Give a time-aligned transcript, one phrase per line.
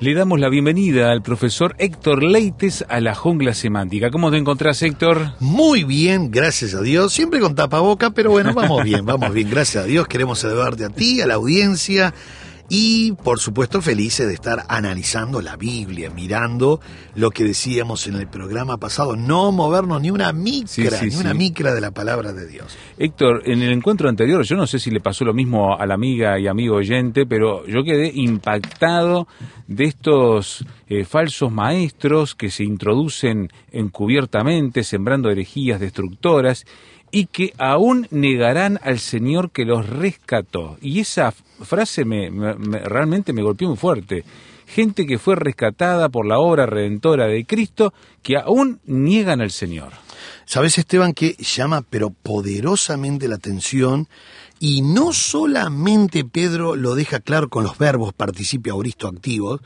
[0.00, 4.10] Le damos la bienvenida al profesor Héctor Leites a la jungla semántica.
[4.10, 5.34] ¿Cómo te encontrás, Héctor?
[5.40, 7.12] Muy bien, gracias a Dios.
[7.12, 9.50] Siempre con tapaboca, pero bueno, vamos bien, vamos bien.
[9.50, 10.08] Gracias a Dios.
[10.08, 12.14] Queremos saludarte a ti, a la audiencia.
[12.72, 16.80] Y por supuesto felices de estar analizando la Biblia, mirando
[17.16, 21.16] lo que decíamos en el programa pasado, no movernos ni una micra, Sí, sí, ni
[21.16, 22.78] una micra de la palabra de Dios.
[22.96, 25.94] Héctor, en el encuentro anterior, yo no sé si le pasó lo mismo a la
[25.94, 29.26] amiga y amigo oyente, pero yo quedé impactado
[29.66, 36.66] de estos eh, falsos maestros que se introducen encubiertamente, sembrando herejías destructoras
[37.12, 40.78] y que aún negarán al Señor que los rescató.
[40.80, 44.24] Y esa frase me- realmente me golpeó muy fuerte.
[44.66, 49.92] Gente que fue rescatada por la obra redentora de Cristo, que aún niegan al Señor.
[50.44, 54.08] Sabes, Esteban, que llama pero poderosamente la atención
[54.60, 59.60] y no solamente Pedro lo deja claro con los verbos participio auristo activos,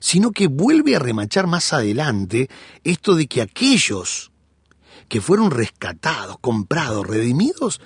[0.00, 2.48] sino que vuelve a remachar más adelante
[2.84, 4.30] esto de que aquellos
[5.14, 7.80] que fueron rescatados, comprados, redimidos,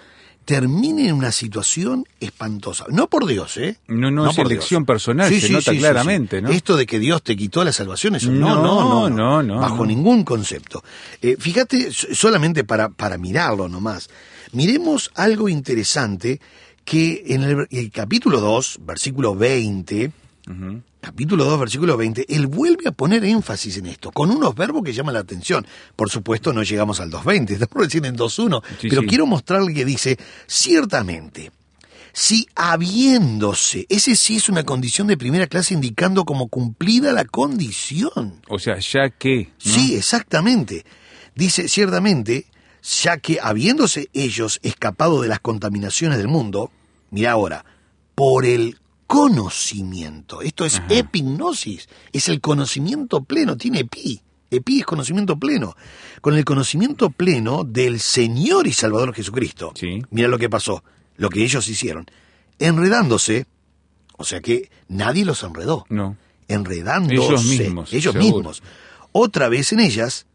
[0.46, 2.86] terminen en una situación espantosa.
[2.88, 3.76] No por Dios, ¿eh?
[3.86, 4.86] No, no es por elección Dios.
[4.86, 6.48] personal, se nota claramente, ¿no?
[6.48, 9.84] Esto de que Dios te quitó la salvación, eso no, No, no, no, no, bajo
[9.84, 10.82] ningún concepto.
[11.20, 14.08] Eh, fíjate, so- solamente para, para mirarlo nomás,
[14.52, 16.40] miremos algo interesante
[16.86, 20.12] que en el, el capítulo 2, versículo 20,
[21.00, 24.92] capítulo 2, versículo 20, él vuelve a poner énfasis en esto, con unos verbos que
[24.92, 25.66] llaman la atención.
[25.96, 29.06] Por supuesto, no llegamos al 2.20, estamos recién en 2.1, Sí, pero sí.
[29.06, 31.52] quiero mostrarle que dice, ciertamente,
[32.12, 38.40] si habiéndose, ese sí es una condición de primera clase indicando como cumplida la condición.
[38.48, 39.50] O sea, ya que...
[39.64, 39.72] ¿no?
[39.72, 40.84] Sí, exactamente.
[41.34, 42.46] Dice ciertamente,
[43.02, 46.72] ya que habiéndose ellos escapado de las contaminaciones del mundo,
[47.10, 47.64] mira ahora,
[48.14, 48.78] por el
[49.08, 50.86] conocimiento, esto es Ajá.
[50.90, 54.20] epignosis, es el conocimiento pleno, tiene epi,
[54.50, 55.74] epi es conocimiento pleno,
[56.20, 59.72] con el conocimiento pleno del Señor y Salvador Jesucristo.
[59.74, 60.02] Sí.
[60.10, 60.84] Mira lo que pasó,
[61.16, 62.06] lo que ellos hicieron,
[62.58, 63.46] enredándose,
[64.16, 66.16] o sea que nadie los enredó No.
[66.46, 67.14] enredándose.
[67.16, 68.34] Ellos mismos, Ellos seguro.
[68.36, 68.62] mismos.
[69.12, 70.26] Otra vez en ellas,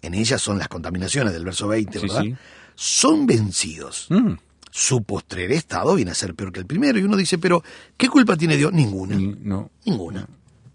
[0.00, 2.22] en ellas son las contaminaciones del verso 20, Sí, ¿verdad?
[2.22, 2.34] sí.
[2.74, 4.06] Son vencidos.
[4.08, 4.32] Mm,
[4.74, 6.98] Su postrer estado viene a ser peor que el primero.
[6.98, 7.62] Y uno dice, pero
[7.98, 8.72] ¿qué culpa tiene Dios?
[8.72, 9.14] Ninguna.
[9.16, 9.70] ni- no.
[9.84, 10.26] Ninguna.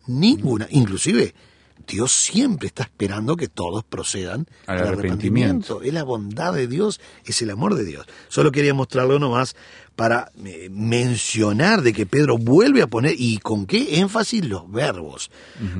[0.05, 0.67] Ninguna.
[0.69, 1.33] Inclusive,
[1.87, 5.77] Dios siempre está esperando que todos procedan Al al arrepentimiento.
[5.77, 5.81] arrepentimiento.
[5.81, 8.05] Es la bondad de Dios, es el amor de Dios.
[8.27, 9.55] Solo quería mostrarlo nomás
[9.95, 15.31] para eh, mencionar de que Pedro vuelve a poner, y con qué énfasis, los verbos.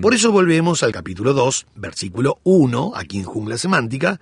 [0.01, 4.19] Por eso volvemos al capítulo 2, versículo 1, aquí en Jungla Semántica,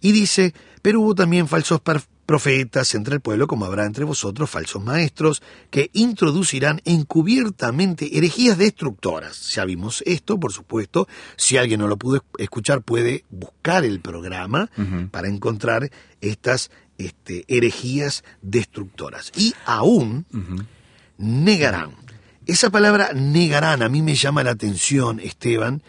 [0.00, 1.80] y dice, pero hubo también falsos
[2.26, 9.52] profetas entre el pueblo, como habrá entre vosotros falsos maestros, que introducirán encubiertamente herejías destructoras.
[9.54, 11.06] Ya vimos esto, por supuesto.
[11.36, 14.70] Si alguien no lo pudo es- escuchar, puede buscar el programa
[15.10, 15.90] para encontrar
[16.20, 19.32] estas este, herejías destructoras.
[19.36, 20.24] Y aún
[21.18, 21.90] negarán.
[22.46, 25.82] Esa palabra negarán a mí me llama la atención, Esteban,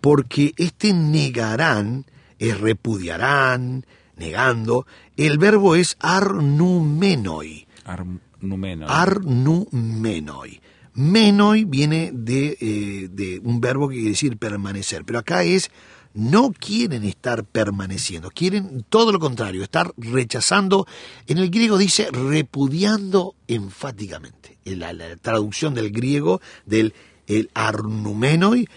[0.00, 2.06] porque este negarán
[2.38, 3.86] es repudiarán,
[4.16, 4.86] negando.
[5.16, 7.66] El verbo es arnumenoi.
[7.84, 8.86] Arnumeno.
[8.88, 10.60] Arnumenoi.
[10.94, 15.70] Menoi viene de, eh, de un verbo que quiere decir permanecer, pero acá es
[16.14, 20.86] no quieren estar permaneciendo, quieren todo lo contrario, estar rechazando.
[21.26, 24.58] En el griego dice repudiando enfáticamente.
[24.64, 26.94] En La, la traducción del griego del
[27.26, 28.68] el arnumenoi,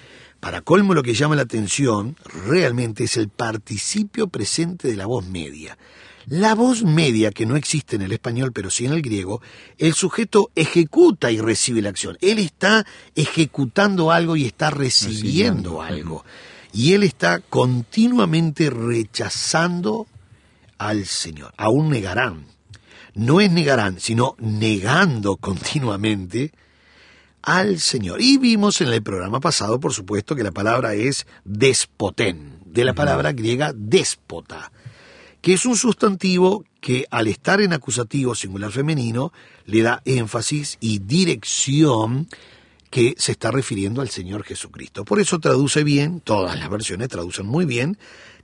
[0.46, 2.16] para colmo lo que llama la atención
[2.46, 5.76] realmente es el participio presente de la voz media.
[6.28, 9.42] La voz media, que no existe en el español, pero sí en el griego,
[9.80, 12.16] el sujeto ejecuta y recibe la acción.
[12.22, 16.24] Él está ejecutando algo y está recibiendo algo.
[16.72, 20.06] Y él está continuamente rechazando
[20.78, 21.56] al Señor.
[21.58, 22.46] Aún negarán.
[23.16, 26.52] No es negarán, sino negando continuamente
[27.46, 28.22] al Señor.
[28.22, 32.94] Y vimos en el programa pasado, por supuesto, que la palabra es despotén, de la
[32.94, 34.72] palabra griega déspota,
[35.42, 39.32] que es un sustantivo que al estar en acusativo singular femenino
[39.66, 42.28] le da énfasis y dirección
[42.90, 45.06] que se está refiriendo al Señor Jesucristo.
[45.06, 47.98] Por eso traduce bien, todas las versiones traducen muy bien,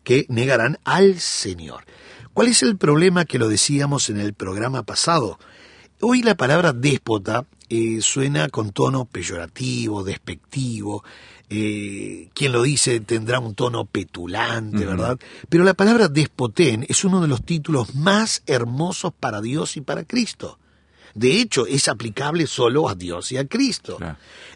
[0.04, 1.86] que negarán al Señor.
[2.34, 5.40] ¿Cuál es el problema que lo decíamos en el programa pasado?
[6.00, 11.06] Hoy la palabra déspota eh, suena con tono peyorativo, despectivo.
[11.50, 15.18] Eh, quien lo dice tendrá un tono petulante, ¿verdad?
[15.48, 20.04] Pero la palabra despotén es uno de los títulos más hermosos para Dios y para
[20.04, 20.60] Cristo.
[21.14, 23.98] De hecho, es aplicable solo a Dios y a Cristo.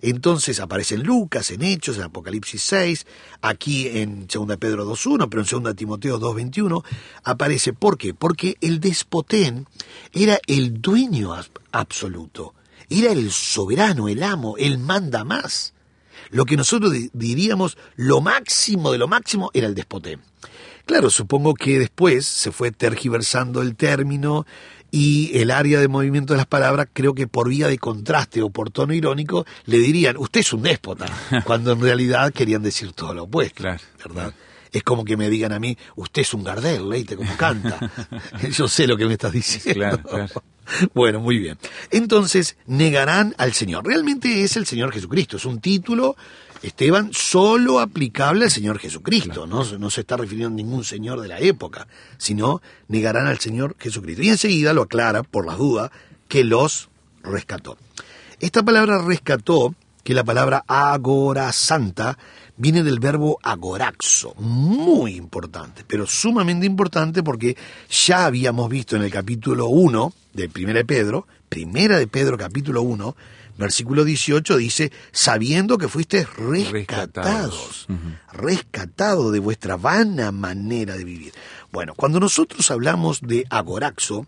[0.02, 3.08] Entonces aparece en Lucas, en Hechos, en Apocalipsis 6,
[3.42, 6.84] aquí en 2 Pedro 2.1, pero en 2 Timoteo 2.21,
[7.24, 7.72] aparece.
[7.72, 8.14] ¿Por qué?
[8.14, 9.68] Porque el despotén
[10.12, 11.34] era el dueño
[11.72, 12.54] absoluto
[12.90, 15.74] era el soberano, el amo, el manda más.
[16.30, 20.20] Lo que nosotros diríamos lo máximo de lo máximo era el despoté.
[20.86, 24.46] Claro, supongo que después se fue tergiversando el término
[24.92, 28.50] y el área de movimiento de las palabras, creo que por vía de contraste o
[28.50, 31.08] por tono irónico, le dirían, usted es un déspota,
[31.44, 34.34] cuando en realidad querían decir todo lo opuesto, ¿verdad?
[34.76, 37.80] Es como que me digan a mí, usted es un Gardel, leíte como canta.
[38.52, 39.98] Yo sé lo que me estás diciendo.
[40.94, 41.58] Bueno, muy bien.
[41.92, 43.86] Entonces, negarán al Señor.
[43.88, 45.38] Realmente es el Señor Jesucristo.
[45.38, 46.18] Es un título,
[46.62, 49.48] Esteban, solo aplicable al Señor Jesucristo.
[49.48, 51.88] No, no se está refiriendo a ningún Señor de la época,
[52.18, 54.24] sino negarán al Señor Jesucristo.
[54.24, 55.90] Y enseguida lo aclara, por las dudas,
[56.28, 56.90] que los
[57.24, 57.78] rescató.
[58.42, 59.74] Esta palabra rescató,
[60.06, 62.16] que la palabra agora santa,
[62.58, 67.58] viene del verbo agoraxo, muy importante, pero sumamente importante porque
[67.90, 72.84] ya habíamos visto en el capítulo 1 de Primera de Pedro, Primera de Pedro capítulo
[72.84, 73.16] 1,
[73.58, 77.88] versículo 18 dice, sabiendo que fuiste rescatados,
[78.32, 81.34] rescatados de vuestra vana manera de vivir.
[81.72, 84.28] Bueno, cuando nosotros hablamos de agoraxo,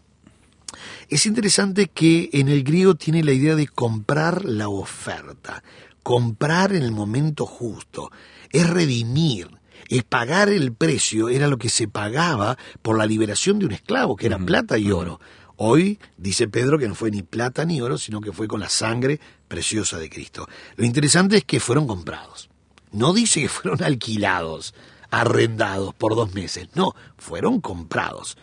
[1.09, 5.63] es interesante que en el griego tiene la idea de comprar la oferta
[6.07, 8.13] comprar en el momento justo,
[8.51, 9.50] es redimir,
[9.89, 14.15] es pagar el precio, era lo que se pagaba por la liberación de un esclavo,
[14.15, 15.19] que era plata y oro.
[15.57, 18.69] Hoy dice Pedro que no fue ni plata ni oro, sino que fue con la
[18.69, 19.19] sangre
[19.50, 20.48] preciosa de Cristo.
[20.77, 22.50] Lo interesante es que fueron comprados.
[22.94, 24.75] No dice que fueron alquilados,
[25.12, 26.69] arrendados por dos meses.
[26.74, 28.38] No, fueron comprados.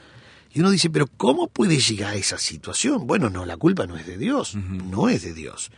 [0.55, 3.09] Y uno dice, pero ¿cómo puede llegar a esa situación?
[3.09, 5.73] Bueno, no, la culpa no es de Dios, no es de Dios.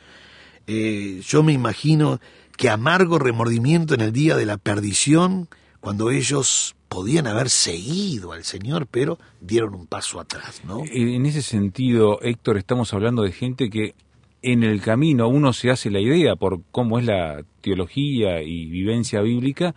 [0.67, 2.21] Eh, yo me imagino
[2.59, 5.49] que amargo remordimiento en el día de la perdición,
[5.81, 10.83] cuando ellos podían haber seguido al Señor, pero dieron un paso atrás, ¿no?
[10.91, 13.95] En ese sentido, Héctor, estamos hablando de gente que
[14.43, 19.21] en el camino uno se hace la idea por cómo es la teología y vivencia
[19.23, 19.75] bíblica,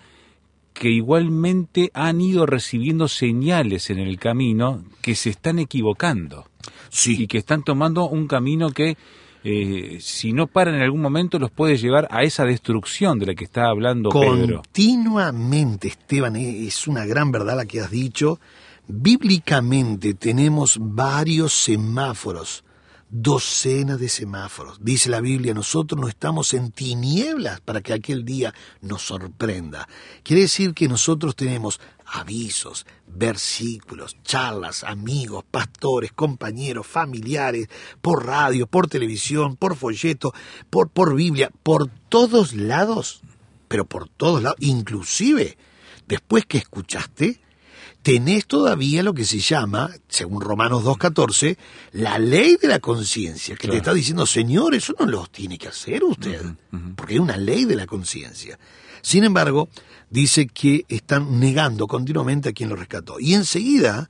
[0.79, 6.47] que igualmente han ido recibiendo señales en el camino que se están equivocando.
[6.87, 7.23] Sí.
[7.23, 8.97] Y que están tomando un camino que
[9.43, 13.35] eh, si no paran en algún momento, los puede llevar a esa destrucción de la
[13.35, 14.61] que está hablando Pedro.
[14.63, 18.39] Continuamente, Esteban, eh, es una gran verdad la que has dicho.
[18.87, 22.63] Bíblicamente tenemos varios semáforos,
[23.09, 24.77] docenas de semáforos.
[24.81, 29.87] Dice la Biblia, nosotros no estamos en tinieblas para que aquel día nos sorprenda.
[30.23, 37.67] Quiere decir que nosotros tenemos avisos, versículos, charlas, amigos, pastores, compañeros, familiares,
[38.01, 40.33] por radio, por televisión, por folleto,
[40.69, 43.21] por, por Biblia, por todos lados,
[43.67, 45.57] pero por todos lados, inclusive
[46.07, 47.41] después que escuchaste,
[48.01, 51.57] tenés todavía lo que se llama, según Romanos 2.14,
[51.93, 55.67] la ley de la conciencia, que te está diciendo, Señor, eso no lo tiene que
[55.67, 56.41] hacer usted,
[56.95, 58.57] porque hay una ley de la conciencia.
[59.01, 59.69] Sin embargo,
[60.09, 63.19] dice que están negando continuamente a quien lo rescató.
[63.19, 64.09] Y enseguida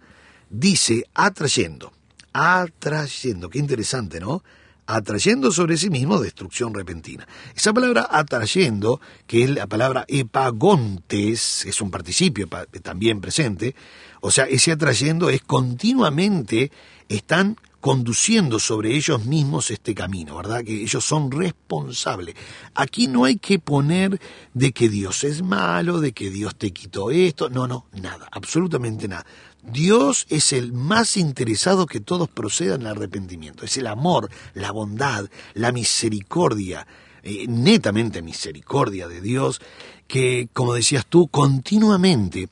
[0.49, 1.93] dice atrayendo,
[2.33, 4.43] atrayendo, qué interesante, ¿no?
[4.91, 7.27] Atrayendo sobre sí mismo destrucción repentina.
[7.55, 12.47] Esa palabra atrayendo, que es la palabra epagontes, es un participio
[12.81, 13.75] también presente,
[14.19, 16.71] o sea, ese atrayendo es continuamente,
[17.07, 20.63] están conduciendo sobre ellos mismos este camino, ¿verdad?
[20.63, 22.35] Que ellos son responsables.
[22.75, 24.19] Aquí no hay que poner
[24.53, 29.07] de que Dios es malo, de que Dios te quitó esto, no, no, nada, absolutamente
[29.07, 29.25] nada.
[29.63, 33.65] Dios es el más interesado que todos procedan al arrepentimiento.
[33.65, 36.87] Es el amor, la bondad, la misericordia,
[37.23, 39.61] eh, netamente misericordia de Dios,
[40.09, 42.49] que, como decías tú, continuamente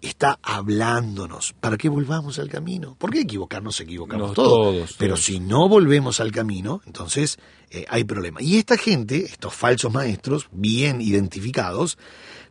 [0.00, 2.94] está hablándonos para que volvamos al camino.
[2.98, 3.80] ¿Por qué equivocarnos?
[3.80, 4.48] Equivocamos No, todos.
[4.50, 5.24] todos, Pero todos.
[5.26, 7.38] si no volvemos al camino, entonces
[7.70, 8.40] eh, hay problema.
[8.40, 11.98] Y esta gente, estos falsos maestros, bien identificados,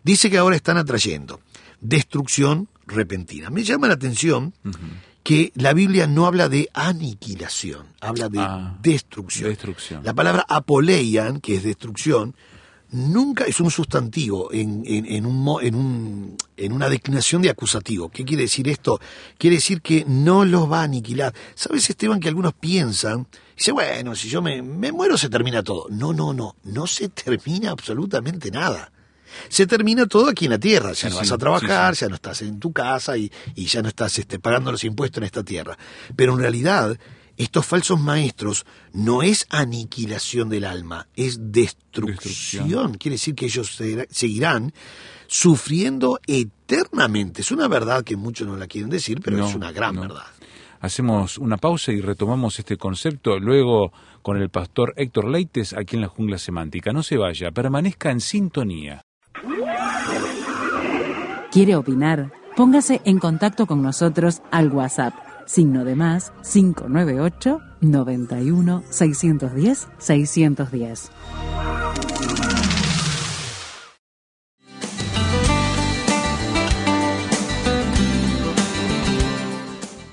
[0.04, 1.40] dice que ahora están atrayendo
[1.82, 3.50] destrucción repentina.
[3.50, 4.54] Me llama la atención
[5.24, 9.50] que la Biblia no habla de aniquilación, habla de Ah, destrucción.
[9.50, 10.04] destrucción.
[10.04, 12.36] La palabra apoleian, que es destrucción,
[12.92, 18.10] nunca es un sustantivo en, en- en un, en, un- en una declinación de acusativo.
[18.10, 19.00] ¿Qué quiere decir esto?
[19.38, 21.34] Quiere decir que no los va a aniquilar.
[21.56, 25.88] ¿Sabes, Esteban, que algunos piensan, dice, bueno, si yo me, me muero se termina todo?
[25.90, 28.92] No, no, no, no se termina absolutamente nada.
[29.48, 32.10] Se termina todo aquí en la tierra, ya Sí, no vas a trabajar, sí, ya
[32.10, 35.26] no estás en tu casa y, y ya no estás este, pagando los impuestos en
[35.26, 35.78] esta tierra.
[36.16, 36.98] Pero en realidad,
[37.40, 42.18] estos falsos maestros no es aniquilación del alma, es destrucción.
[42.18, 42.94] Destrucción.
[42.96, 44.72] Quiere decir que ellos se- seguirán
[45.28, 47.42] sufriendo eternamente.
[47.42, 50.02] Es una verdad que muchos no la quieren decir, pero No, es una gran no.
[50.02, 50.26] verdad.
[50.82, 53.92] Hacemos una pausa y retomamos este concepto luego
[54.22, 56.94] con el pastor Héctor Leites aquí en la jungla semántica.
[56.94, 59.02] No se vaya, permanezca en sintonía.
[61.52, 62.32] ¿Quiere opinar?
[62.56, 65.14] Póngase en contacto con nosotros al WhatsApp,
[65.50, 71.12] signo de más 598 91 610 610.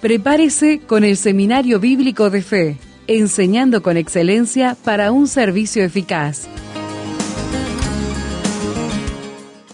[0.00, 6.49] Prepárese con el Seminario Bíblico de Fe, enseñando con excelencia para un servicio eficaz.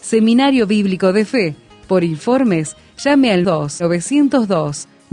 [0.00, 1.54] Seminario Bíblico de Fe.
[1.87, 3.81] Por informes, llame al 2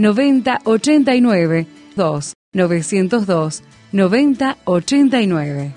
[0.00, 5.72] 90 89 2 902 90 89.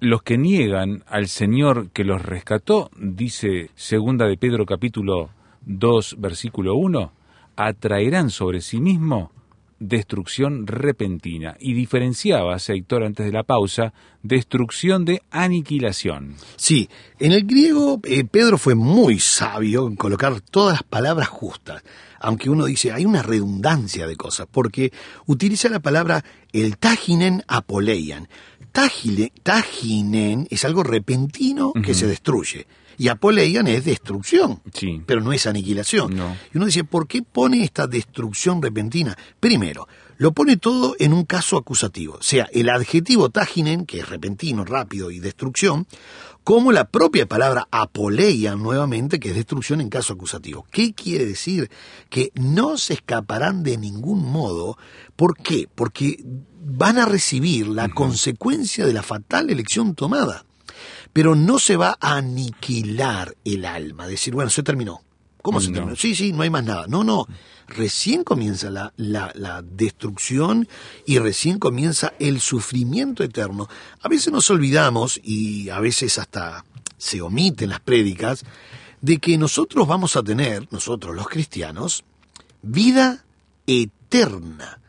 [0.00, 5.30] Los que niegan al Señor que los rescató, dice segunda de Pedro capítulo
[5.62, 7.12] 2 versículo 1,
[7.56, 9.32] atraerán sobre sí mismo
[9.78, 11.56] destrucción repentina.
[11.60, 13.92] Y diferenciaba, Héctor, antes de la pausa,
[14.22, 16.34] destrucción de aniquilación.
[16.56, 21.82] Sí, en el griego eh, Pedro fue muy sabio en colocar todas las palabras justas,
[22.20, 24.92] aunque uno dice hay una redundancia de cosas, porque
[25.26, 28.28] utiliza la palabra el taginen apoleian.
[29.42, 32.66] Taginen es algo repentino que se destruye,
[32.98, 35.00] y apoleian es destrucción, Sí.
[35.06, 36.14] pero no es aniquilación.
[36.16, 36.36] No.
[36.52, 39.16] Y uno dice, ¿por qué pone esta destrucción repentina?
[39.40, 39.86] Primero,
[40.18, 44.64] lo pone todo en un caso acusativo, o sea, el adjetivo taginen, que es repentino,
[44.64, 45.86] rápido y destrucción,
[46.42, 50.66] como la propia palabra apoleian nuevamente, que es destrucción en caso acusativo.
[50.70, 51.70] ¿Qué quiere decir?
[52.08, 54.78] Que no se escaparán de ningún modo.
[55.14, 55.68] ¿Por qué?
[55.74, 56.24] Porque
[56.64, 60.46] van a recibir la consecuencia de la fatal elección tomada
[61.12, 65.02] pero no se va a aniquilar el alma, decir, bueno, se terminó.
[65.42, 65.96] ¿Cómo se terminó?
[65.96, 66.86] Sí, sí, no hay más nada.
[66.88, 67.26] No, no.
[67.68, 70.68] Recién comienza la, la, la destrucción
[71.06, 73.68] y recién comienza el sufrimiento eterno.
[74.02, 76.64] A veces nos olvidamos, y a veces hasta
[76.98, 78.44] se omiten las prédicas,
[79.00, 82.04] de que nosotros vamos a tener, nosotros los cristianos,
[82.62, 83.24] vida
[83.66, 84.80] eterna.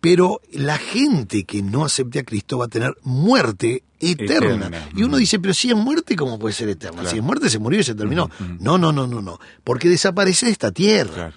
[0.00, 4.66] Pero la gente que no acepte a Cristo va a tener muerte eterna.
[4.66, 4.88] Eterna.
[4.94, 7.00] Y uno dice, pero si es muerte, ¿cómo puede ser eterna?
[7.00, 7.10] Claro.
[7.10, 8.30] Si es muerte, se murió y se terminó.
[8.60, 9.38] No, no, no, no, no.
[9.62, 11.14] Porque desaparece de esta tierra.
[11.14, 11.36] Claro.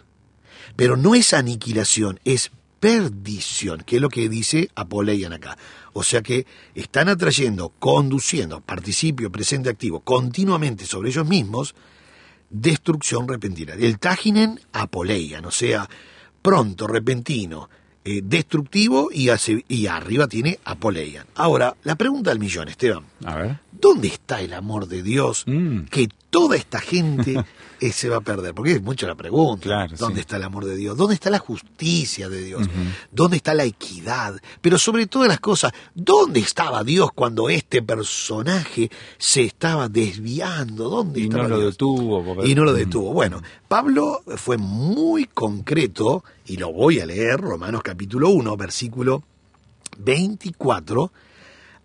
[0.76, 5.58] Pero no es aniquilación, es perdición, que es lo que dice Apoleian acá.
[5.94, 6.46] O sea que
[6.76, 11.74] están atrayendo, conduciendo, participio, presente, activo, continuamente sobre ellos mismos,
[12.50, 13.74] destrucción repentina.
[13.74, 15.90] El taginen apoleian, o sea,
[16.42, 17.70] pronto, repentino,
[18.08, 21.26] eh, destructivo y, hace- y arriba tiene apoleian.
[21.36, 23.04] Ahora, la pregunta del millón, Esteban.
[23.26, 23.60] A ver.
[23.72, 25.82] ¿Dónde está el amor de Dios Mm.
[25.92, 26.08] que
[26.40, 27.44] toda esta gente
[27.82, 28.54] eh, se va a perder?
[28.54, 29.64] Porque es mucho la pregunta.
[29.64, 30.22] Claro, ¿Dónde sí.
[30.22, 30.96] está el amor de Dios?
[30.98, 32.68] ¿Dónde está la justicia de Dios?
[33.12, 34.40] ¿Dónde está la equidad?
[34.62, 40.90] Pero sobre todas las cosas, ¿dónde estaba Dios cuando este personaje se estaba desviando?
[40.90, 41.74] ¿Dónde Y estaba no lo Dios?
[41.74, 42.24] detuvo.
[42.24, 43.14] porque- Y no lo detuvo.
[43.14, 49.24] Bueno, Pablo fue muy concreto, y lo voy a leer, Romanos capítulo 1, versículo
[50.00, 51.12] 24,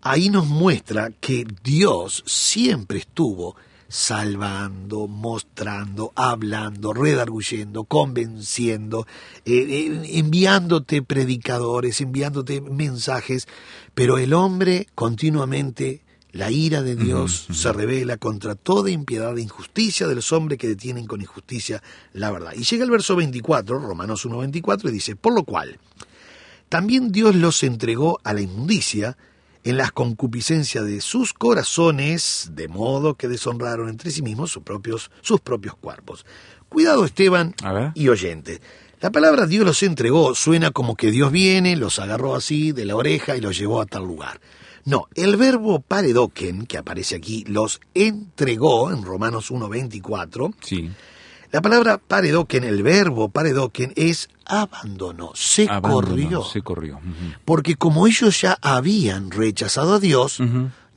[0.01, 3.55] ahí nos muestra que Dios siempre estuvo
[3.93, 9.05] salvando, mostrando, hablando, redarguyendo, convenciendo,
[9.45, 13.47] eh, eh, enviándote predicadores, enviándote mensajes,
[13.93, 20.07] pero el hombre continuamente la ira de Dios se revela contra toda impiedad e injusticia
[20.07, 21.83] de los hombres que detienen con injusticia
[22.13, 22.53] la verdad.
[22.55, 25.77] Y llega el verso 24, Romanos 1.24, y dice, por lo cual,
[26.67, 29.17] también Dios los entregó a la inmundicia
[29.63, 35.11] en las concupiscencias de sus corazones, de modo que deshonraron entre sí mismos sus propios,
[35.21, 36.25] sus propios cuerpos.
[36.69, 37.55] Cuidado Esteban
[37.95, 38.61] y oyente.
[38.99, 42.95] La palabra Dios los entregó suena como que Dios viene, los agarró así de la
[42.95, 44.39] oreja y los llevó a tal lugar.
[44.85, 50.91] No, el verbo paredoken, que aparece aquí, los entregó en Romanos 1.24, Sí.
[51.53, 56.43] La palabra paredoken, el verbo paredoken es abandonó, se Abandonó, corrió.
[56.43, 56.97] Se corrió.
[56.97, 57.33] Ujú.
[57.45, 60.39] Porque como ellos ya habían rechazado a Dios.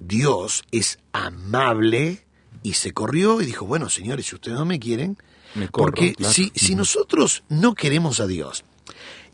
[0.00, 2.26] Dios es amable
[2.62, 5.16] y se corrió y dijo, bueno, señores, si ustedes no me quieren,
[5.54, 6.32] Me corro, porque claro.
[6.34, 8.64] si, si nosotros no queremos a Dios,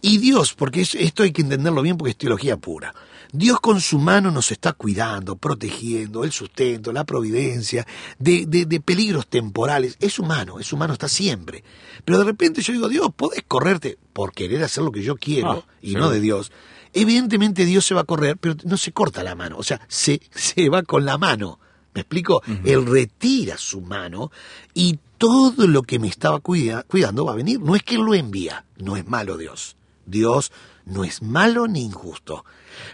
[0.00, 2.94] y Dios, porque es- esto hay que entenderlo bien porque es teología pura,
[3.34, 7.86] Dios con su mano nos está cuidando, protegiendo, el sustento, la providencia,
[8.18, 9.96] de, de- de peligros temporales.
[10.00, 11.64] Es humano, es humano, está siempre.
[12.04, 15.64] Pero de repente yo digo, Dios, podés correrte por querer hacer lo que yo quiero
[15.66, 16.52] Ah, y no de Dios.
[16.92, 20.20] Evidentemente Dios se va a correr, pero no se corta la mano, o sea, se,
[20.34, 21.58] se va con la mano.
[21.94, 22.42] ¿Me explico?
[22.64, 24.30] Él retira su mano
[24.74, 27.60] y todo lo que me estaba cuida- cuidando va a venir.
[27.60, 29.76] No es que Él lo envía, no es malo Dios.
[30.04, 30.52] Dios
[30.84, 32.44] no es malo ni injusto.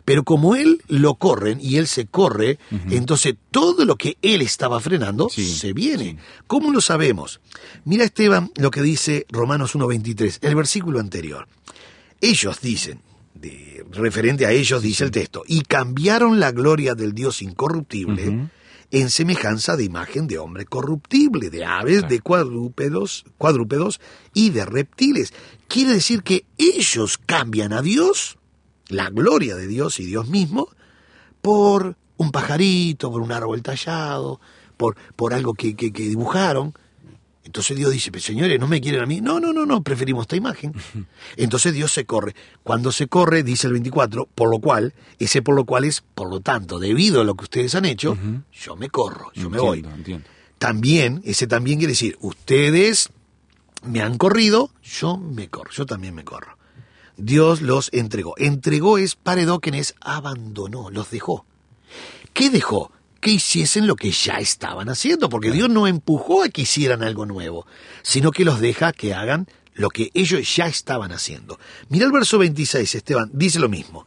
[0.05, 2.59] Pero como Él lo corren y Él se corre,
[2.91, 6.05] entonces todo lo que Él estaba frenando Sí, se viene.
[6.05, 6.17] sí.
[6.47, 7.41] ¿Cómo lo sabemos?
[7.85, 11.47] Mira Esteban lo que dice Romanos 1.23, el versículo anterior.
[12.21, 13.01] Ellos dicen,
[13.35, 18.49] de, referente a ellos dice el texto, y cambiaron la gloria del Dios incorruptible
[18.91, 22.09] en semejanza de imagen de hombre corruptible, de aves, Claro.
[22.09, 24.01] de cuadrúpedos, cuadrúpedos
[24.33, 25.35] y de reptiles.
[25.69, 28.38] Quiere decir que ellos cambian a Dios,
[28.89, 30.69] la gloria de Dios y Dios mismo,
[31.43, 34.41] por un pajarito, por un árbol tallado,
[34.77, 36.75] por, por algo que, que- que dibujaron.
[37.45, 39.23] Entonces Dios dice, "Pero, señores, ¿no me quieren a mí?
[39.23, 40.75] No, no, no, no, preferimos esta imagen.
[41.37, 42.35] Entonces Dios se corre.
[42.63, 46.29] Cuando se corre, dice el 24, por lo cual, ese por lo cual es, por
[46.29, 48.19] lo tanto, debido a lo que ustedes han hecho,
[48.53, 49.79] yo me corro, yo me voy.
[49.79, 50.29] Entiendo.
[50.59, 53.09] También, ese también quiere decir, ustedes
[53.83, 56.58] me han corrido, yo me corro, yo también me corro.
[57.19, 58.35] Dios los entregó.
[58.39, 61.45] Entregó es paredóquen es abandonó, los dejó.
[62.33, 62.93] ¿Qué dejó?
[63.21, 67.27] Que hiciesen lo que ya estaban haciendo, porque Dios no empujó a que hicieran algo
[67.27, 67.67] nuevo,
[68.03, 71.59] sino que los deja que hagan lo que ellos ya estaban haciendo.
[71.89, 74.07] Mira el verso 26, Esteban, dice lo mismo.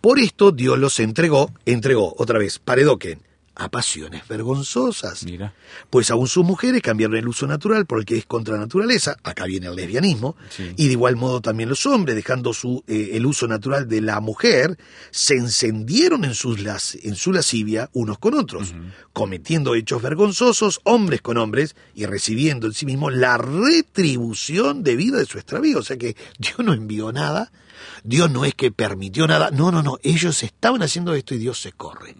[0.00, 3.20] Por esto Dios los entregó, entregó otra vez, paredoquen,
[3.58, 5.24] a pasiones vergonzosas.
[5.24, 5.54] Mira.
[5.90, 9.44] Pues aún sus mujeres cambiaron el uso natural por el que es contra naturaleza, acá
[9.46, 10.74] viene el lesbianismo, Sí.
[10.76, 14.20] y de igual modo también los hombres, dejando su, eh, el uso natural de la
[14.20, 14.76] mujer,
[15.10, 18.74] se encendieron en, sus las- en su lascivia unos con otros,
[19.12, 25.24] cometiendo hechos vergonzosos, hombres con hombres, y recibiendo en sí mismo la retribución debida de
[25.26, 25.78] su extravío.
[25.78, 27.50] O sea que Dios no envió nada,
[28.04, 31.58] Dios no es que permitió nada, no, no, no, ellos estaban haciendo esto y Dios
[31.60, 32.14] se corre.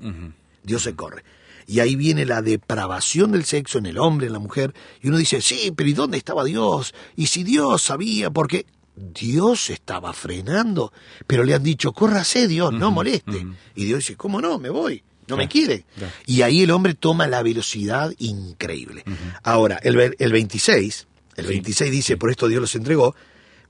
[0.66, 1.24] Dios se corre.
[1.68, 4.74] Y ahí viene la depravación del sexo en el hombre, en la mujer.
[5.02, 6.94] Y uno dice, sí, pero ¿y dónde estaba Dios?
[7.16, 10.92] Y si Dios sabía, porque Dios estaba frenando,
[11.26, 13.46] pero le han dicho, córrase Dios, no moleste.
[13.74, 14.58] Y Dios dice, ¿cómo no?
[14.58, 15.02] Me voy.
[15.28, 15.84] No me quiere.
[15.96, 16.12] claro.
[16.26, 19.02] Y ahí el hombre toma la velocidad increíble.
[19.42, 23.14] Ahora, el, el 26, el 26 dice, por esto Dios los entregó,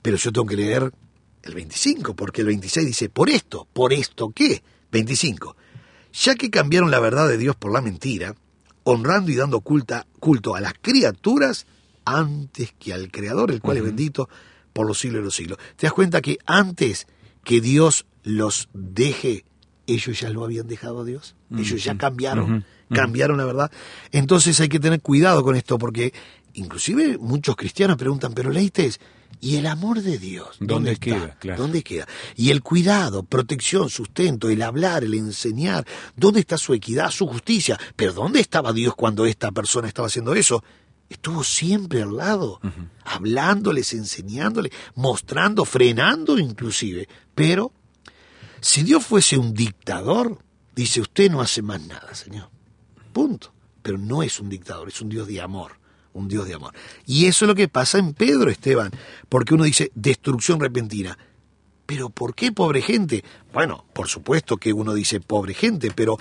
[0.03, 0.91] pero yo tengo que leer
[1.41, 4.61] el 25, porque el 26 dice, por esto, ¿por esto qué?
[4.91, 5.55] 25.
[6.19, 8.35] Ya que cambiaron la verdad de Dios por la mentira,
[8.83, 11.67] honrando y dando culta- culto a las criaturas
[12.05, 14.29] antes que al Creador, el cual es bendito
[14.73, 15.57] por los siglos de los siglos.
[15.75, 17.05] ¿Te das cuenta que antes
[17.43, 19.45] que Dios los deje,
[19.87, 21.35] ellos ya lo habían dejado a Dios?
[21.51, 23.71] Ellos ya cambiaron, cambiaron la verdad.
[24.11, 26.13] Entonces hay que tener cuidado con esto, porque
[26.53, 28.89] inclusive muchos cristianos preguntan, pero leíste,
[29.39, 30.57] ¿y el amor de Dios?
[30.59, 31.37] ¿Dónde queda?
[31.39, 31.61] Claro.
[31.61, 32.07] ¿Dónde queda?
[32.35, 35.85] Y el cuidado, protección, sustento, el hablar, el enseñar,
[36.15, 37.79] ¿dónde está su equidad, su justicia?
[37.95, 40.63] Pero ¿dónde estaba Dios cuando esta persona estaba haciendo eso?
[41.09, 42.59] Estuvo siempre al lado,
[43.05, 47.07] hablándoles, enseñándoles, mostrando, frenando inclusive.
[47.33, 47.71] Pero
[48.59, 50.39] si Dios fuese un dictador,
[50.75, 52.49] dice, usted no hace más nada, Señor.
[53.13, 53.53] Punto.
[53.81, 55.79] Pero no es un dictador, es un Dios de amor.
[56.17, 56.73] Un Dios de amor.
[57.05, 58.91] Y eso es lo que pasa en Pedro, Esteban.
[59.29, 61.15] Porque uno dice destrucción repentina.
[61.87, 63.23] pero ¿por qué pobre gente?
[63.53, 66.17] Bueno, por supuesto que uno dice pobre gente, pero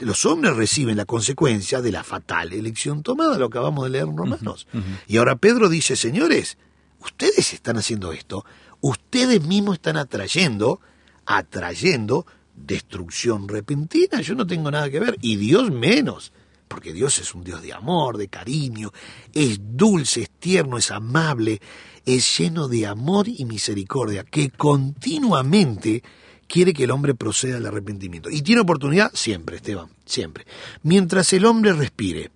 [0.00, 4.16] los hombres reciben la consecuencia de la fatal elección tomada, lo acabamos de leer en
[4.16, 4.66] Romanos.
[5.06, 6.58] Y ahora Pedro dice, señores,
[7.00, 8.44] ustedes están haciendo esto,
[8.80, 10.80] ustedes mismos están atrayendo,
[11.24, 14.20] atrayendo destrucción repentina.
[14.22, 16.32] Yo no tengo nada que ver, y Dios menos,
[16.68, 18.92] porque Dios es un Dios de amor, de cariño,
[19.32, 21.60] es dulce, es tierno, es amable,
[22.04, 26.02] es lleno de amor y misericordia, que continuamente
[26.46, 28.30] quiere que el hombre proceda al arrepentimiento.
[28.30, 30.46] Y tiene oportunidad siempre, Esteban, siempre.
[30.82, 32.30] Mientras el hombre respire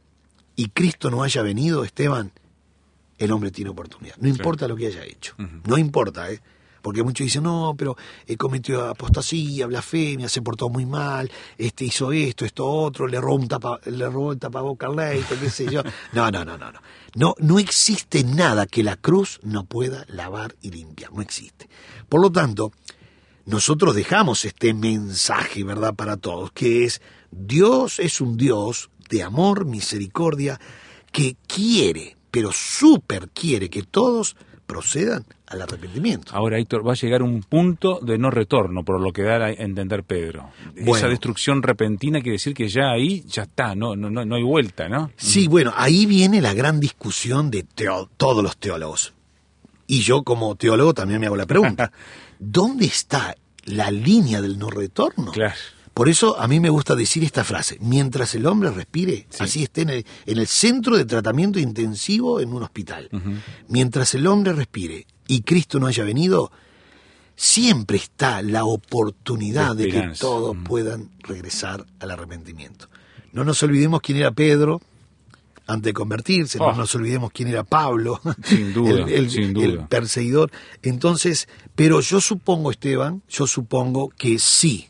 [0.56, 2.32] y Cristo no haya venido, Esteban,
[3.18, 4.16] el hombre tiene oportunidad.
[4.18, 5.34] No importa lo que haya hecho.
[5.66, 6.40] No importa, ¿eh?
[6.80, 12.12] Porque muchos dicen, no, pero he cometido apostasía, blasfemia, se portó muy mal, este hizo
[12.12, 14.88] esto, esto otro, le robó, un tapa, le robó el tapaboca
[15.40, 15.82] qué sé yo.
[16.12, 16.80] No, no, no, no, no.
[17.14, 21.12] No, no existe nada que la cruz no pueda lavar y limpiar.
[21.12, 21.68] No existe.
[22.08, 22.72] Por lo tanto,
[23.46, 29.64] nosotros dejamos este mensaje, ¿verdad?, para todos, que es Dios es un Dios de amor,
[29.64, 30.60] misericordia,
[31.12, 34.36] que quiere, pero súper quiere que todos
[34.70, 36.32] procedan al arrepentimiento.
[36.34, 39.50] Ahora, Héctor, va a llegar un punto de no retorno, por lo que da a
[39.50, 40.50] entender Pedro.
[40.76, 41.08] Esa Bueno.
[41.08, 44.88] destrucción repentina quiere decir que ya ahí ya está, no, no, no, no hay vuelta,
[44.88, 45.10] ¿no?
[45.16, 49.12] Sí, bueno, ahí viene la gran discusión de teo- todos los teólogos.
[49.86, 51.90] Y yo como teólogo también me hago la pregunta.
[52.38, 55.32] ¿Dónde está la línea del no retorno?
[55.32, 55.54] Claro.
[56.00, 59.44] Por eso a mí me gusta decir esta frase, mientras el hombre respire, Sí.
[59.44, 63.10] así esté en el, en el centro de tratamiento intensivo en un hospital,
[63.68, 66.50] mientras el hombre respire y Cristo no haya venido,
[67.36, 70.64] siempre está la oportunidad De de, que todos Mm.
[70.64, 72.88] puedan regresar al arrepentimiento.
[73.32, 74.80] No nos olvidemos quién era Pedro
[75.66, 76.70] antes de convertirse, Oh.
[76.72, 79.86] no nos olvidemos quién era Pablo, Sin duda, el, el- sin el duda.
[79.86, 80.50] perseguidor.
[80.82, 84.86] Entonces, pero yo supongo, Esteban, yo supongo que sí,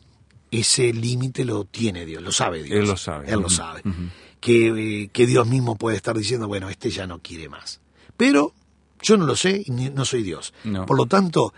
[0.51, 2.79] ese límite lo tiene Dios, lo sabe Dios.
[2.81, 3.31] Él lo sabe.
[3.31, 3.83] Él lo sabe.
[4.41, 7.81] que, eh, que Dios mismo puede estar diciendo, bueno, este ya no quiere más.
[8.17, 8.53] Pero
[9.03, 10.53] yo no lo sé y no soy Dios.
[10.65, 10.87] No.
[10.87, 11.55] Por lo tanto,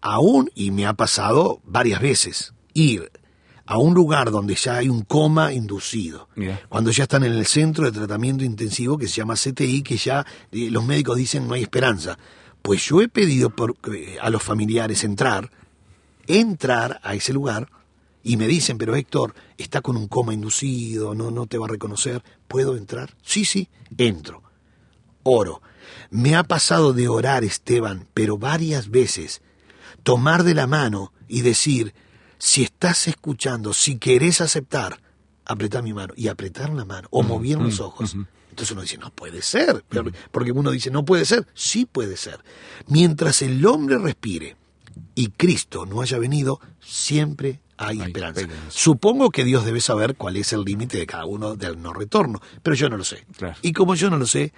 [0.00, 3.10] aún, y me ha pasado varias veces, ir
[3.70, 6.28] a un lugar donde ya hay un coma inducido,
[6.68, 10.26] cuando ya están en el centro de tratamiento intensivo que se llama CTI, que ya
[10.50, 12.18] eh, los médicos dicen no hay esperanza.
[12.62, 15.52] Pues yo he pedido por, eh, a los familiares entrar,
[16.26, 17.68] entrar a ese lugar
[18.22, 21.70] y me dicen, pero Héctor, está con un coma inducido, no, no te va a
[21.70, 23.16] reconocer, ¿puedo entrar?
[23.22, 24.42] Sí, sí, entro.
[25.22, 25.62] Oro.
[26.10, 29.42] Me ha pasado de orar, Esteban, pero varias veces,
[30.02, 31.94] tomar de la mano y decir,
[32.38, 35.00] si estás escuchando, si querés aceptar,
[35.44, 38.14] apretar mi mano y apretar la mano o mover los ojos.
[38.50, 39.84] Entonces uno dice, no puede ser,
[40.30, 42.40] porque uno dice, no puede ser, sí puede ser.
[42.86, 44.56] Mientras el hombre respire
[45.14, 48.40] y Cristo no haya venido, siempre hay Hay esperanza.
[48.42, 48.70] esperanza.
[48.70, 52.40] Supongo que Dios debe saber cuál es el límite de cada uno del no retorno,
[52.62, 53.24] pero yo no lo sé.
[53.36, 53.56] Claro.
[53.62, 54.52] Y como yo no lo sé,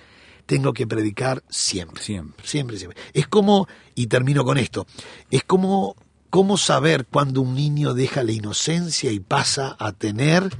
[0.46, 2.02] tengo que predicar siempre.
[2.02, 2.46] Siempre.
[2.46, 3.00] Siempre, siempre.
[3.12, 4.86] Es como, y termino con esto,
[5.30, 5.94] es como,
[6.30, 10.50] cómo saber cuando un niño deja la inocencia y pasa a tener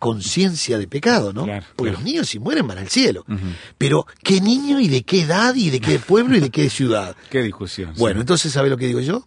[0.00, 1.44] conciencia de pecado, ¿no?
[1.44, 1.98] Claro, Porque claro.
[1.98, 3.24] los niños si mueren van al cielo.
[3.78, 7.14] Pero, ¿qué niño y de qué edad y de qué pueblo y de qué ciudad?
[7.30, 7.94] Qué discusión.
[7.94, 8.00] sí.
[8.00, 9.24] Bueno, entonces, ¿sabe lo que digo yo?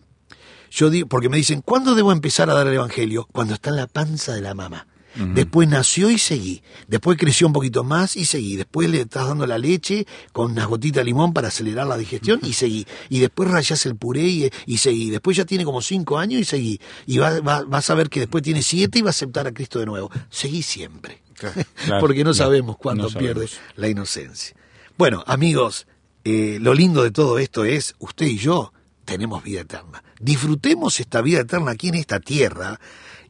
[0.71, 3.27] Yo digo, porque me dicen, ¿cuándo debo empezar a dar el evangelio?
[3.31, 4.87] Cuando está en la panza de la mamá.
[5.15, 6.63] Después nació y seguí.
[6.87, 8.55] Después creció un poquito más y seguí.
[8.55, 12.39] Después le estás dando la leche con unas gotitas de limón para acelerar la digestión
[12.43, 12.85] y seguí.
[13.09, 15.09] Y después rayas el puré y, y seguí.
[15.11, 16.79] Después ya tiene como cinco años y seguí.
[17.05, 19.51] Y va- va- vas a ver que después tiene siete y va a aceptar a
[19.53, 20.09] Cristo de nuevo.
[20.29, 21.21] Seguí siempre.
[21.35, 21.61] Claro,
[21.99, 23.33] porque no No, sabemos cuándo no sabemos.
[23.35, 24.55] pierde la inocencia.
[24.97, 25.85] Bueno, amigos,
[26.23, 28.73] eh, lo lindo de todo esto es, usted y yo
[29.05, 30.03] tenemos vida eterna.
[30.19, 32.79] Disfrutemos esta vida eterna aquí en esta tierra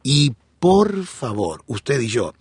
[0.02, 0.32] y
[0.64, 2.32] por favor, usted y yo,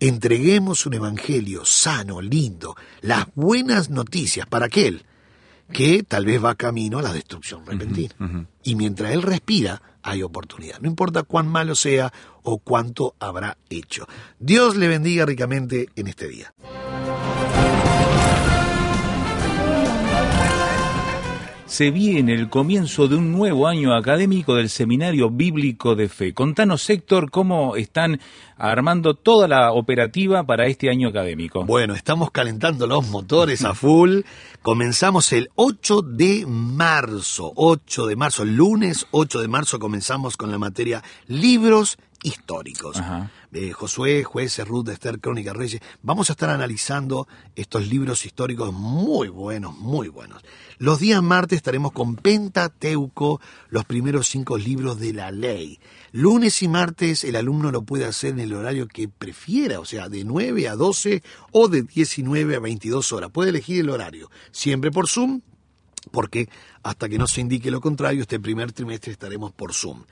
[0.00, 5.04] entreguemos un evangelio sano, lindo, las buenas noticias para aquel
[5.70, 8.14] que tal vez va camino a la destrucción repentina.
[8.62, 10.80] Y mientras él respira, hay oportunidad.
[10.80, 12.10] No importa cuán malo sea
[12.42, 14.08] o cuánto habrá hecho.
[14.38, 16.54] Dios le bendiga ricamente en este día.
[21.66, 26.32] Se viene el comienzo de un nuevo año académico del Seminario Bíblico de Fe.
[26.32, 28.20] Contanos, Héctor, cómo están
[28.56, 31.64] armando toda la operativa para este año académico.
[31.64, 34.20] Bueno, estamos calentando los motores a full.
[34.62, 37.52] Comenzamos el 8 de marzo.
[37.56, 43.00] 8 de marzo, lunes 8 de marzo comenzamos con la materia libros históricos.
[43.52, 45.80] Eh, Josué, Jueces, Ruth, Esther, Crónica, Reyes.
[46.02, 50.42] Vamos a estar analizando estos libros históricos muy buenos, muy buenos.
[50.78, 55.78] Los días martes estaremos con Pentateuco, los primeros cinco libros de la ley.
[56.10, 60.08] Lunes y martes el alumno lo puede hacer en el horario que prefiera, o sea,
[60.08, 63.30] de 9 a 12 o de 19 a 22 horas.
[63.30, 65.42] Puede elegir el horario, siempre por Zoom,
[66.10, 66.48] porque
[66.82, 70.02] hasta que no se indique lo contrario, este primer trimestre estaremos por Zoom.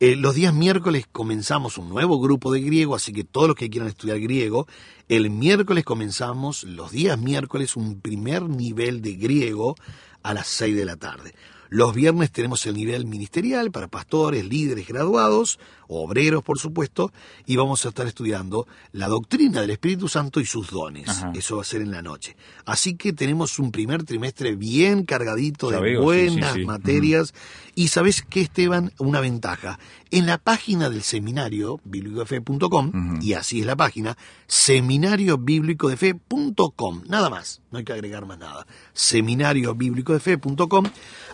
[0.00, 3.68] Eh, los días miércoles comenzamos un nuevo grupo de griego, así que todos los que
[3.68, 4.68] quieran estudiar griego,
[5.08, 9.74] el miércoles comenzamos, los días miércoles, un primer nivel de griego
[10.22, 11.34] a las 6 de la tarde.
[11.68, 17.12] Los viernes tenemos el nivel ministerial para pastores, líderes graduados, obreros por supuesto,
[17.46, 21.08] y vamos a estar estudiando la doctrina del Espíritu Santo y sus dones.
[21.08, 21.32] Ajá.
[21.34, 22.36] Eso va a ser en la noche.
[22.64, 26.66] Así que tenemos un primer trimestre bien cargadito Ya de veo, buenas sí, sí.
[26.66, 27.34] materias.
[27.74, 29.78] Y sabes qué, Esteban, una ventaja.
[30.10, 37.78] En la página del seminario bíblicodefe.com, y así es la página, seminariobiblicodefe.com, nada más, no
[37.78, 38.66] hay que agregar más nada.
[38.94, 40.86] Seminariobiblicodefe.com,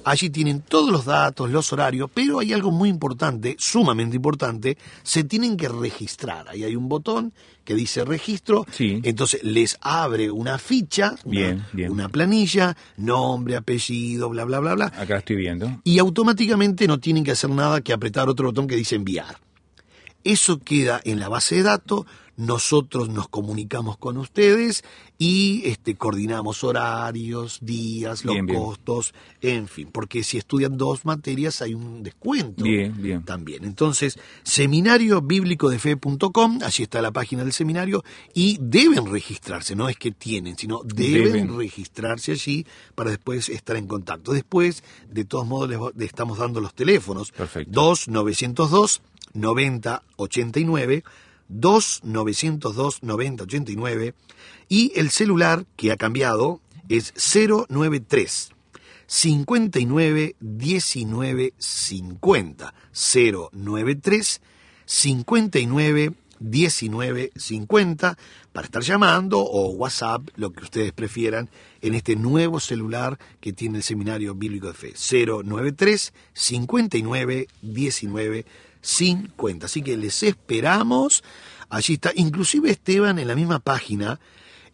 [0.04, 4.43] allí tienen todos los datos, los horarios, pero hay algo muy importante, sumamente importante,
[5.02, 6.48] se tienen que registrar.
[6.48, 7.32] Ahí hay un botón
[7.64, 9.00] que dice registro, Sí.
[9.04, 11.90] entonces les abre una ficha, una- bien.
[11.90, 15.80] una planilla, nombre, apellido, bla, bla, bla, bla Acá estoy viendo.
[15.84, 19.38] y automáticamente no tienen que hacer nada que apretar otro botón que dice enviar.
[20.24, 24.82] Eso queda en la base de datos, nosotros nos comunicamos con ustedes
[25.18, 28.58] y este, coordinamos horarios, días, los Bien, bien.
[28.58, 33.24] costos, en fin, porque si estudian dos materias hay un descuento Bien, bien.
[33.24, 33.64] también.
[33.64, 38.02] Entonces, seminariobíblicodefe.com, allí está la página del seminario,
[38.34, 41.56] y deben registrarse, no es que tienen, sino deben, Deben.
[41.56, 44.32] registrarse allí para después estar en contacto.
[44.32, 47.30] Después, de todos modos, les, les estamos dando los teléfonos.
[47.32, 47.70] Perfecto.
[47.72, 49.02] 2 902
[49.34, 51.04] 90 89
[51.48, 54.14] 2 902 90 89
[54.68, 57.12] y el celular que ha cambiado es
[57.68, 58.50] 093
[59.06, 62.74] 59 19 50
[63.52, 64.40] 093
[64.86, 68.18] 59 19 50
[68.52, 73.78] para estar llamando o WhatsApp, lo que ustedes prefieran, en este nuevo celular que tiene
[73.78, 74.94] el Seminario Bíblico de Fe.
[74.94, 78.63] 093 59 19 50.
[79.64, 81.24] Así que les esperamos.
[81.68, 82.12] Allí está.
[82.14, 84.20] Inclusive Esteban en la misma página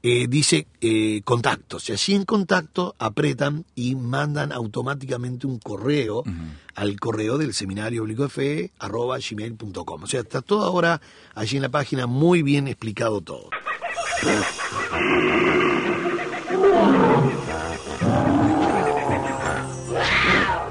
[0.03, 1.89] eh, dice eh, contactos.
[1.89, 6.25] Y allí en contacto apretan y mandan automáticamente un correo
[6.75, 10.03] al correo del seminario bíblico de fe arroba gmail.com.
[10.03, 11.01] O sea, está todo ahora
[11.35, 13.51] allí en la página muy bien explicado todo.